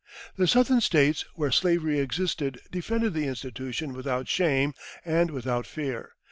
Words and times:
The 0.35 0.47
Southern 0.47 0.81
States 0.81 1.25
where 1.35 1.51
slavery 1.51 1.99
existed 1.99 2.59
defended 2.71 3.13
the 3.13 3.27
institution 3.27 3.93
without 3.93 4.27
shame 4.27 4.73
and 5.05 5.29
without 5.29 5.67
fear. 5.67 6.13